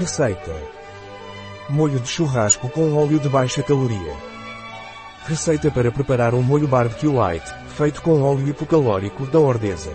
[0.00, 0.56] Receita.
[1.68, 4.14] Molho de churrasco com óleo de baixa caloria.
[5.26, 7.44] Receita para preparar um molho barbecue light,
[7.76, 9.92] feito com óleo hipocalórico da Ordeza.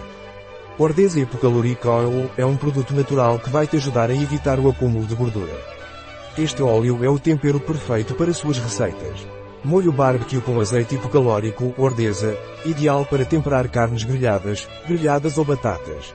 [0.77, 5.07] Ordeza Hipocaloric Oil é um produto natural que vai te ajudar a evitar o acúmulo
[5.07, 5.59] de gordura.
[6.37, 9.25] Este óleo é o tempero perfeito para suas receitas.
[9.63, 16.13] Molho barbecue com azeite hipocalórico Ordeza, ideal para temperar carnes grelhadas, grelhadas ou batatas.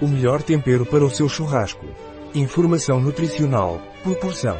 [0.00, 1.86] O melhor tempero para o seu churrasco.
[2.34, 4.56] Informação nutricional, por porção.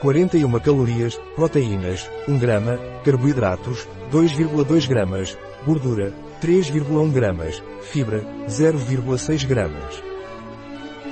[0.00, 5.36] 41 calorias, proteínas, 1 grama, carboidratos, 2,2 gramas,
[5.66, 10.00] gordura, 3,1 gramas, fibra, 0,6 gramas.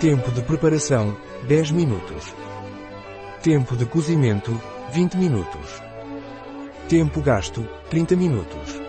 [0.00, 1.16] Tempo de preparação,
[1.48, 2.32] 10 minutos.
[3.42, 4.60] Tempo de cozimento,
[4.92, 5.82] 20 minutos.
[6.88, 8.80] Tempo gasto, 30 minutos.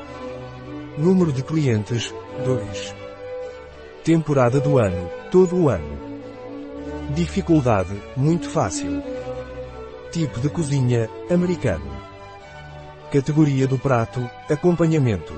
[0.99, 2.13] Número de clientes,
[2.45, 2.95] 2.
[4.03, 6.06] Temporada do ano, todo o ano.
[7.15, 9.01] Dificuldade, muito fácil.
[10.11, 11.89] Tipo de cozinha, americano.
[13.11, 15.33] Categoria do prato, acompanhamento.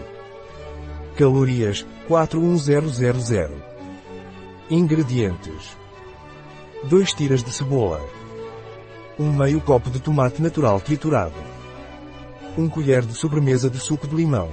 [1.16, 3.49] Calorias, 41000.
[4.69, 5.77] Ingredientes.
[6.85, 8.02] 2 tiras de cebola.
[9.19, 11.36] 1 meio copo de tomate natural triturado.
[12.58, 14.49] 1 colher de sobremesa de suco de limão.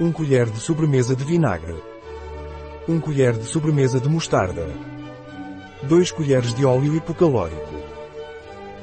[0.00, 1.76] 1 colher de sobremesa de vinagre.
[2.88, 4.66] 1 colher de sobremesa de mostarda.
[5.84, 7.74] 2 colheres de óleo hipocalórico.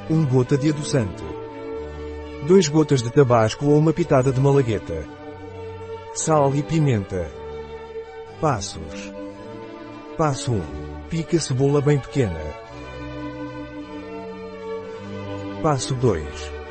[0.09, 1.23] 1 gota de adoçante.
[2.45, 5.05] 2 gotas de tabasco ou uma pitada de malagueta.
[6.13, 7.31] Sal e pimenta.
[8.41, 9.13] Passos.
[10.17, 10.61] Passo 1.
[11.09, 12.41] Pica a cebola bem pequena.
[15.63, 16.25] Passo 2.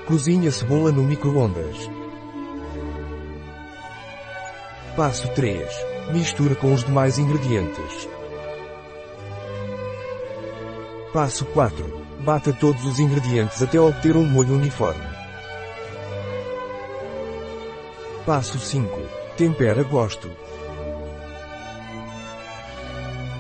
[0.07, 1.91] Cozinhe a cebola no micro-ondas.
[4.95, 5.67] Passo 3.
[6.13, 8.18] Misture com os demais ingredientes.
[11.13, 12.07] Passo 4.
[12.21, 15.07] Bata todos os ingredientes até obter um molho uniforme.
[18.27, 18.91] Passo 5.
[19.37, 20.31] Tempera gosto.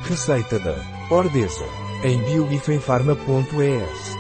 [0.05, 0.77] Receita da
[1.11, 1.67] Ordeza
[2.05, 4.18] em biogifenfarma.es